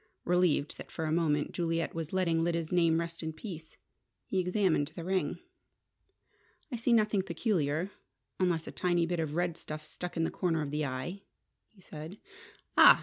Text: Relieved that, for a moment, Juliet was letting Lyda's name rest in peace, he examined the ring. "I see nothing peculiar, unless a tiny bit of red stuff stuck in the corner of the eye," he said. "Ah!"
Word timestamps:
Relieved 0.25 0.79
that, 0.79 0.89
for 0.89 1.05
a 1.05 1.11
moment, 1.11 1.51
Juliet 1.51 1.93
was 1.93 2.11
letting 2.11 2.43
Lyda's 2.43 2.71
name 2.71 2.97
rest 2.97 3.21
in 3.21 3.33
peace, 3.33 3.77
he 4.25 4.39
examined 4.39 4.87
the 4.95 5.03
ring. 5.03 5.37
"I 6.71 6.75
see 6.75 6.91
nothing 6.91 7.21
peculiar, 7.21 7.91
unless 8.39 8.65
a 8.65 8.71
tiny 8.71 9.05
bit 9.05 9.19
of 9.19 9.35
red 9.35 9.57
stuff 9.57 9.85
stuck 9.85 10.17
in 10.17 10.23
the 10.23 10.31
corner 10.31 10.63
of 10.63 10.71
the 10.71 10.87
eye," 10.87 11.21
he 11.69 11.81
said. 11.81 12.17
"Ah!" 12.75 12.99